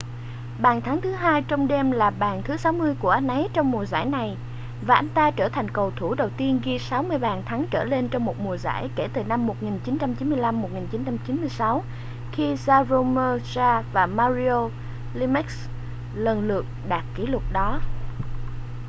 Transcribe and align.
bàn 0.59 0.81
thắng 0.81 1.01
thứ 1.01 1.11
hai 1.11 1.41
trong 1.41 1.67
đêm 1.67 1.91
là 1.91 2.09
bàn 2.09 2.41
thứ 2.45 2.57
60 2.57 2.95
của 2.99 3.09
anh 3.09 3.27
ấy 3.27 3.47
trong 3.53 3.71
mùa 3.71 3.85
giải 3.85 4.05
này 4.05 4.37
và 4.85 4.95
anh 4.95 5.09
ta 5.09 5.31
trở 5.31 5.49
thành 5.49 5.69
cầu 5.69 5.91
thủ 5.91 6.13
đầu 6.13 6.29
tiên 6.37 6.59
ghi 6.63 6.79
60 6.79 7.17
bàn 7.17 7.43
thắng 7.45 7.65
trở 7.71 7.83
lên 7.83 8.09
trong 8.09 8.25
một 8.25 8.39
mùa 8.39 8.57
giải 8.57 8.89
kể 8.95 9.07
từ 9.13 9.23
năm 9.23 9.49
1995-1996 9.53 11.81
khi 12.31 12.53
jaromir 12.53 13.39
jagr 13.39 13.83
và 13.93 14.05
mario 14.05 14.69
lemieux 15.13 15.69
lần 16.15 16.47
lượt 16.47 16.65
đạt 16.89 17.03
kỷ 17.15 17.25
lục 17.25 17.43
đó 17.53 17.79